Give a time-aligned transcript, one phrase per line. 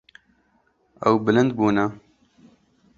[1.07, 1.85] Ew bilind bûne.